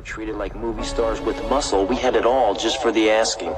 [0.00, 1.84] were treated like movie stars with muscle.
[1.84, 3.52] We had it all just for the asking.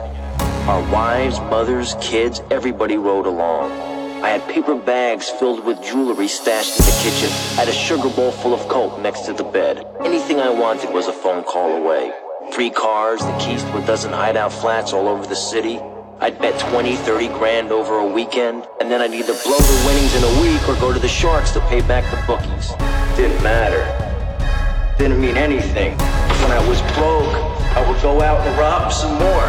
[0.72, 3.71] Our wives, mothers, kids, everybody rode along.
[4.25, 7.29] I had paper bags filled with jewelry stashed in the kitchen.
[7.57, 9.86] I had a sugar bowl full of coke next to the bed.
[10.00, 12.11] Anything I wanted was a phone call away.
[12.52, 15.79] Three cars, the keys to a dozen hideout flats all over the city.
[16.18, 20.14] I'd bet 20, 30 grand over a weekend, and then I'd either blow the winnings
[20.16, 22.70] in a week or go to the Sharks to pay back the bookies.
[23.16, 24.11] Didn't matter
[25.03, 25.98] didn't mean anything.
[25.98, 27.35] When I was broke,
[27.75, 29.49] I would go out and rob some more.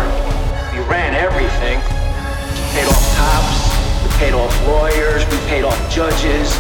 [0.73, 1.77] We ran everything.
[1.77, 3.62] We paid off cops,
[4.02, 6.58] we paid off lawyers, we paid off judges.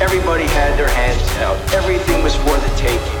[0.00, 1.58] Everybody had their hands out.
[1.74, 3.19] Everything was for the taking.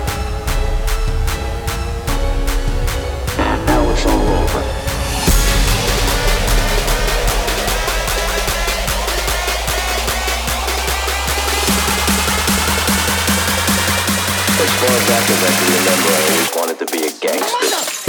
[15.42, 17.99] I can remember, I always wanted to be a gangster.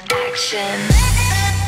[0.00, 1.61] action.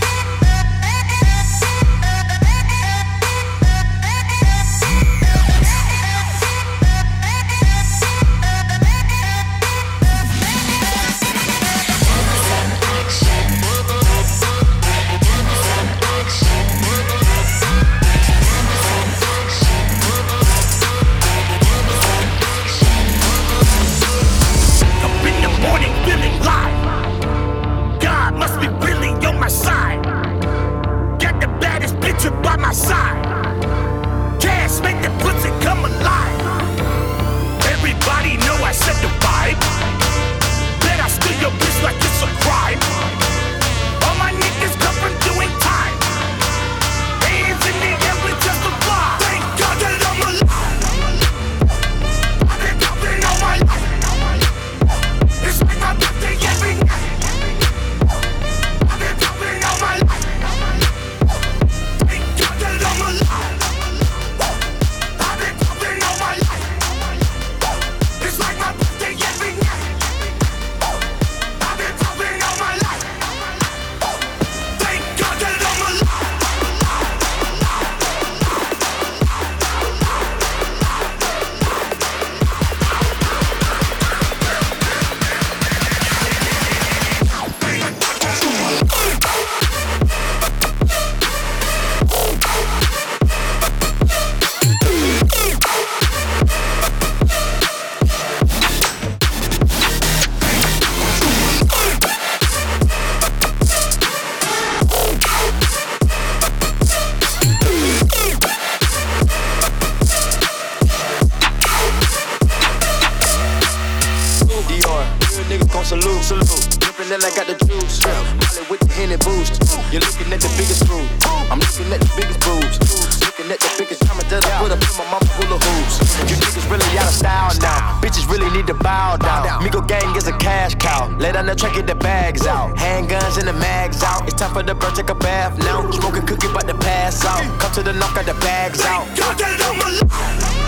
[115.34, 116.22] Real niggas gon' salute.
[116.22, 116.78] Salute.
[116.78, 118.00] Drippin' that I got the juice.
[118.04, 118.14] Yeah.
[118.38, 119.58] Molly with the Henny boost.
[119.90, 121.10] You're looking at the biggest boobs.
[121.50, 122.78] I'm looking at the biggest boobs.
[123.20, 125.94] Looking at the biggest diamond that I put up in my mama hula hoops.
[126.30, 127.98] You niggas really out of style now.
[128.00, 129.60] Bitches really need to bow down.
[129.62, 131.10] Migo gang is a cash cow.
[131.18, 132.76] Lay down the track, get the bags out.
[132.76, 134.24] Handguns and the mags out.
[134.26, 135.90] It's time for the bird, take a bath now.
[135.90, 137.42] Smoking cookie, but the pass out.
[137.60, 139.06] Come to the knock, got the bags out.
[139.18, 140.63] Y'all get on my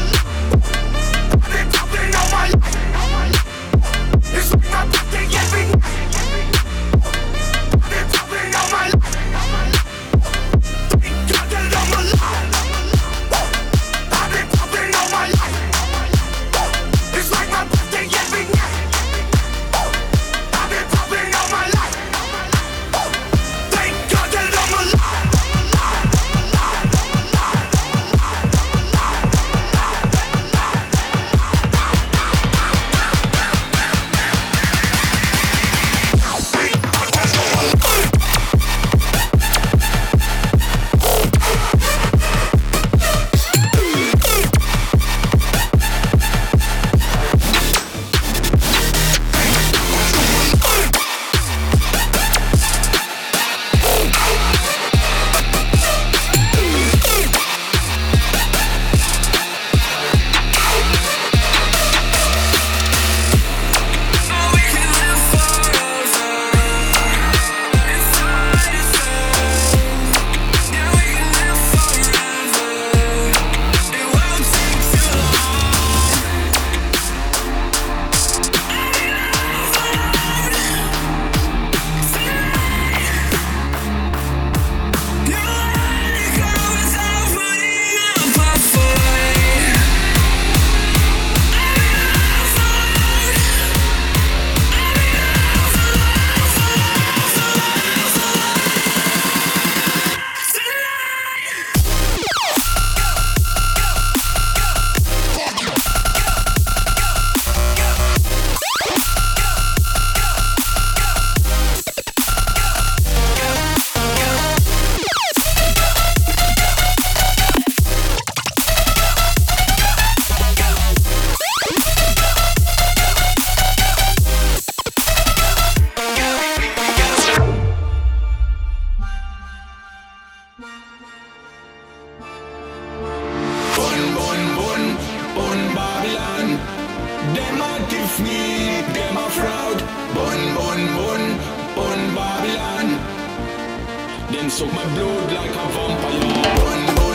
[144.46, 147.06] and suck my blood like a vampire.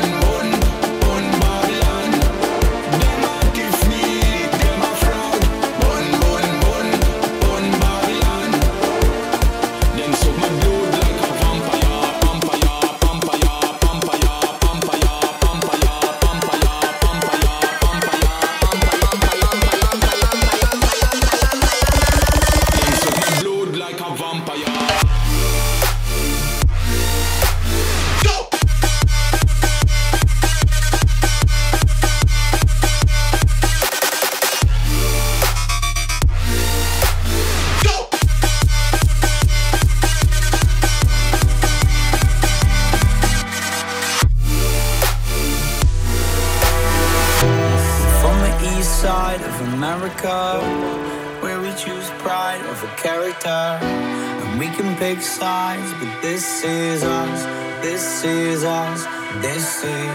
[52.61, 53.59] Pride a character.
[53.81, 57.43] And we can pick sides, but this is us,
[57.81, 59.05] this is us,
[59.41, 60.09] this is.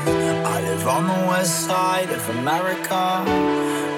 [0.45, 3.25] I live on the west side of America,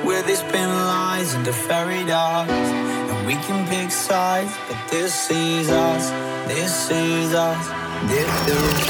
[0.04, 2.50] where spin lies into fairy dust.
[2.50, 6.10] And we can pick sides, but this is us,
[6.46, 7.64] this is us,
[8.08, 8.88] this is.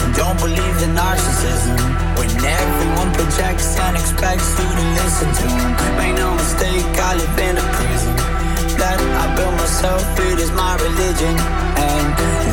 [0.00, 1.78] And don't believe the narcissism
[2.18, 5.48] when everyone projects and expects you to listen to.
[5.98, 7.36] Make no mistake, I live
[9.78, 10.02] myself.
[10.18, 11.34] It is my religion,
[11.78, 12.06] and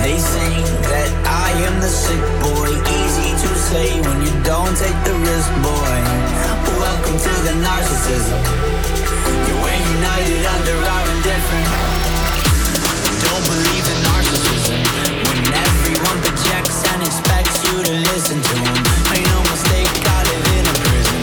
[0.06, 0.52] they say
[0.94, 2.70] that I am the sick boy.
[3.02, 5.98] Easy to say when you don't take the risk, boy.
[6.78, 8.42] Welcome to the narcissism.
[9.42, 11.74] Yeah, we're united under our indifference.
[13.26, 14.80] Don't believe in narcissism
[15.26, 18.82] when everyone projects and expects you to listen to them.
[19.10, 21.22] Make no mistake, I live in a prison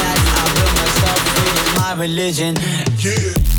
[0.00, 1.20] that I built myself.
[1.44, 2.56] Is my religion.
[2.96, 3.55] Feed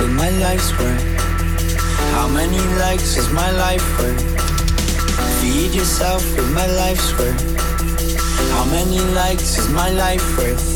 [0.00, 1.04] with my life's worth.
[2.14, 4.22] How many likes is my life worth?
[5.40, 7.40] Feed yourself with my life's worth.
[8.52, 10.66] How many likes is my life worth?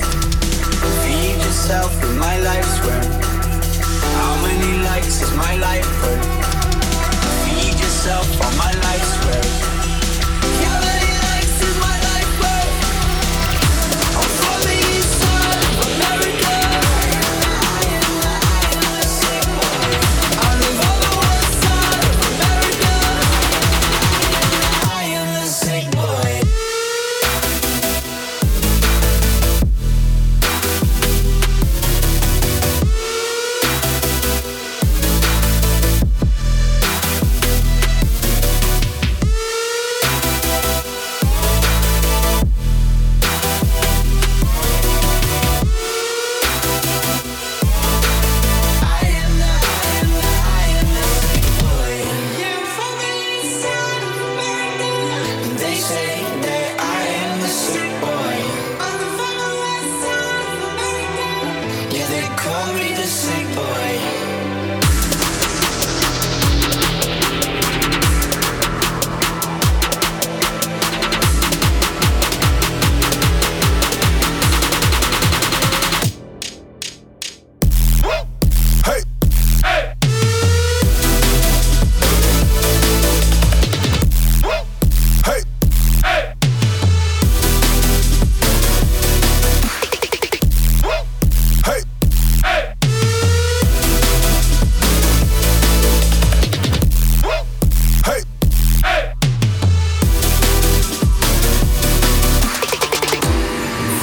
[1.04, 3.12] Feed yourself with my life's worth.
[4.18, 6.26] How many likes is my life worth?
[7.44, 9.71] Feed yourself on my life's worth.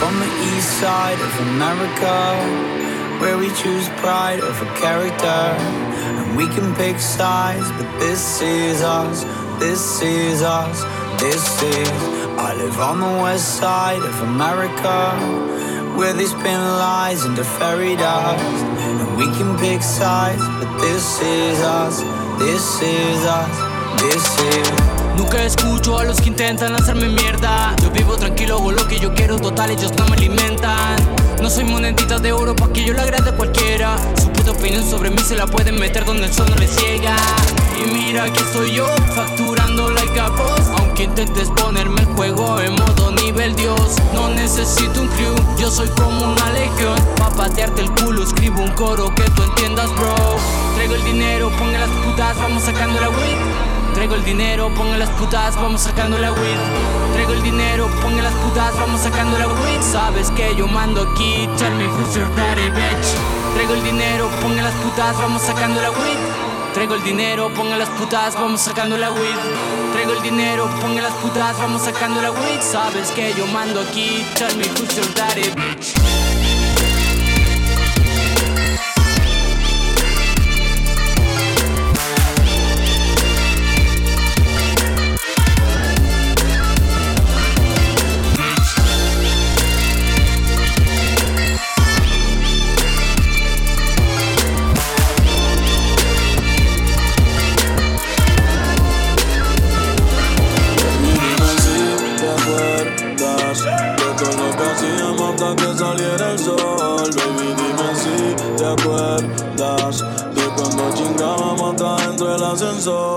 [0.09, 2.15] From the east side of America,
[3.21, 5.39] where we choose pride over character.
[6.17, 9.23] And we can pick sides, but this is us,
[9.59, 10.81] this is us,
[11.21, 11.91] this is.
[12.39, 15.13] I live on the west side of America,
[15.95, 18.43] where they spin lies into fairy dust.
[18.81, 22.01] And we can pick sides, but this is us,
[22.39, 24.25] this is us, this
[24.55, 24.99] is.
[25.15, 27.68] Nunca escucho a los que intentan hacerme mierda.
[28.89, 30.95] Que yo quiero, total, ellos no me alimentan.
[31.41, 33.95] No soy monedita de oro pa' que yo le agrade a cualquiera.
[34.19, 37.15] Su puto opinión sobre mí se la pueden meter donde el sol no les llega.
[37.77, 40.67] Y mira que soy yo, facturando like a boss.
[40.79, 45.87] Aunque intentes ponerme el juego en modo nivel Dios, no necesito un crew, yo soy
[45.89, 46.99] como una legión.
[47.17, 50.15] Pa' patearte el culo, escribo un coro que tú entiendas, bro.
[50.75, 53.68] Traigo el dinero, ponga las putas, vamos sacando la weed.
[53.99, 56.57] Traigo el dinero, ponga las putas, vamos sacando la weed.
[57.15, 59.81] Traigo el dinero, ponga las putas, vamos sacando la weed.
[59.81, 63.07] Sabes que yo mando aquí, tell me who's your daddy, bitch.
[63.55, 66.17] Traigo el dinero, ponga las putas, vamos sacando la weed.
[66.73, 69.91] Traigo el dinero, ponga las putas, vamos sacando la weed.
[69.91, 72.61] Traigo el dinero, ponga las putas, vamos sacando la weed.
[72.61, 76.28] Sabes que yo mando aquí, tell me who's your daddy, bitch.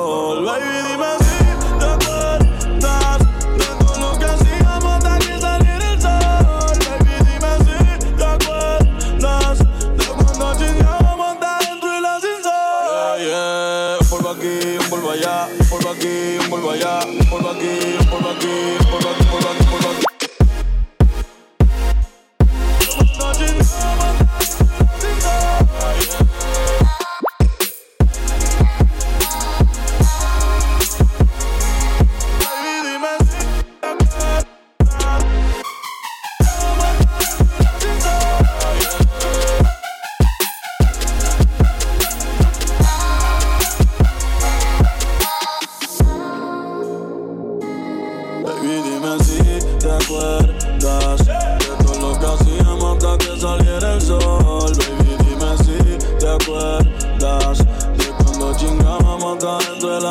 [0.02, 1.21] Hydro,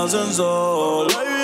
[0.02, 1.41] Alex Keller.